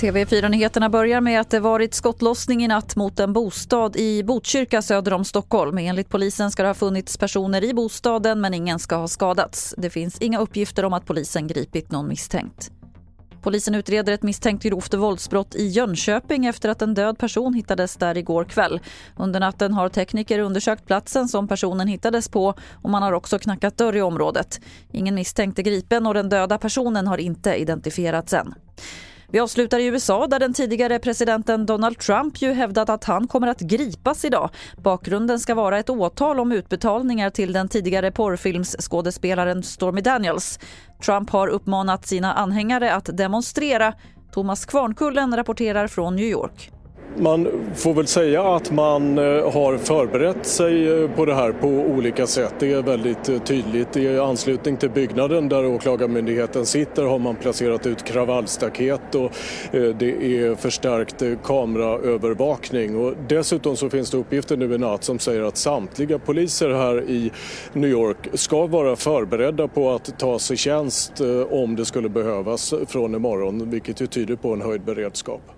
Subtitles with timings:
[0.00, 5.12] TV4-nyheterna börjar med att det varit skottlossning i natt mot en bostad i Botkyrka söder
[5.12, 5.78] om Stockholm.
[5.78, 9.74] Enligt polisen ska det ha funnits personer i bostaden men ingen ska ha skadats.
[9.78, 12.70] Det finns inga uppgifter om att polisen gripit någon misstänkt.
[13.42, 18.16] Polisen utreder ett misstänkt grovt våldsbrott i Jönköping efter att en död person hittades där
[18.18, 18.80] igår kväll.
[19.16, 23.76] Under natten har tekniker undersökt platsen som personen hittades på och man har också knackat
[23.76, 24.60] dörr i området.
[24.92, 28.54] Ingen misstänkt är gripen och den döda personen har inte identifierats än.
[29.30, 33.46] Vi avslutar i USA där den tidigare presidenten Donald Trump ju hävdat att han kommer
[33.48, 34.50] att gripas idag.
[34.76, 40.58] Bakgrunden ska vara ett åtal om utbetalningar till den tidigare porrfilmsskådespelaren Stormy Daniels.
[41.04, 43.94] Trump har uppmanat sina anhängare att demonstrera.
[44.32, 46.70] Thomas Kvarnkullen rapporterar från New York.
[47.16, 51.68] Man får väl säga att man eh, har förberett sig eh, på det här på
[51.68, 52.54] olika sätt.
[52.58, 53.96] Det är väldigt eh, tydligt.
[53.96, 59.32] I anslutning till byggnaden där Åklagarmyndigheten sitter har man placerat ut kravallstaket och
[59.72, 62.96] det är förstärkt kameraövervakning.
[62.96, 67.02] Och dessutom så finns det uppgifter nu i natt som säger att samtliga poliser här
[67.10, 67.32] i
[67.72, 73.14] New York ska vara förberedda på att ta sig tjänst om det skulle behövas från
[73.14, 75.57] imorgon, vilket ju tyder på en höjd beredskap.